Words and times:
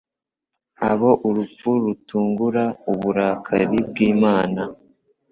abo 0.89 1.11
urupfu 1.27 1.69
rutungura 1.83 2.63
uburakari 2.91 3.79
bw'Imana 3.89 4.61